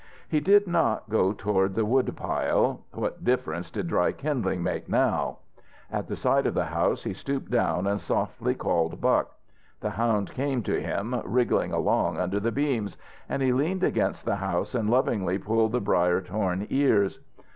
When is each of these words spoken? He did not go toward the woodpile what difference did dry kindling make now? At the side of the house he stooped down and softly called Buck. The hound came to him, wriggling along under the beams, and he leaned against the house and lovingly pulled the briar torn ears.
He 0.27 0.39
did 0.39 0.65
not 0.65 1.11
go 1.11 1.31
toward 1.31 1.75
the 1.75 1.85
woodpile 1.85 2.81
what 2.91 3.23
difference 3.23 3.69
did 3.69 3.87
dry 3.87 4.11
kindling 4.13 4.63
make 4.63 4.89
now? 4.89 5.37
At 5.91 6.07
the 6.07 6.15
side 6.15 6.47
of 6.47 6.55
the 6.55 6.65
house 6.65 7.03
he 7.03 7.13
stooped 7.13 7.51
down 7.51 7.85
and 7.85 8.01
softly 8.01 8.55
called 8.55 8.99
Buck. 8.99 9.37
The 9.79 9.91
hound 9.91 10.31
came 10.31 10.63
to 10.63 10.81
him, 10.81 11.21
wriggling 11.23 11.71
along 11.71 12.17
under 12.17 12.39
the 12.39 12.51
beams, 12.51 12.97
and 13.29 13.43
he 13.43 13.53
leaned 13.53 13.83
against 13.83 14.25
the 14.25 14.37
house 14.37 14.73
and 14.73 14.89
lovingly 14.89 15.37
pulled 15.37 15.71
the 15.73 15.81
briar 15.81 16.19
torn 16.19 16.65
ears. 16.71 17.19